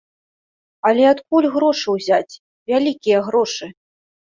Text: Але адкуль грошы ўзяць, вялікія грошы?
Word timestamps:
Але 0.91 1.03
адкуль 1.11 1.49
грошы 1.57 1.87
ўзяць, 1.99 2.39
вялікія 2.75 3.17
грошы? 3.33 3.75